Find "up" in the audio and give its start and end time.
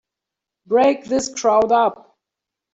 1.71-2.17